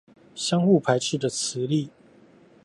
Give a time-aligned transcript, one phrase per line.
[0.33, 1.91] 相互排斥的磁力